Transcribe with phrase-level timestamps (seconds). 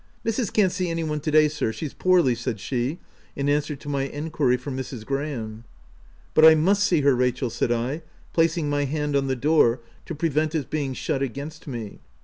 [0.23, 2.97] "Misses can't see any one to day, sir— she's poorly," said she
[3.35, 5.05] in answer to my enquiry for Mrs.
[5.05, 5.63] Graham."
[6.33, 8.01] But I must see her, Rachel," said I,
[8.33, 11.99] placing my hand on the door to prevent its being shut against me.